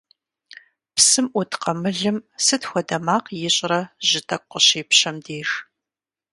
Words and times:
Псым 0.95 1.27
Ӏут 1.31 1.51
къамылым 1.61 2.17
сыт 2.45 2.63
хуэдэ 2.69 2.97
макъ 3.05 3.29
ищӀрэ 3.47 3.81
жьы 4.07 4.21
тӀэкӀу 4.27 4.47
къыщепщэм 4.51 5.15
деж? 5.25 5.49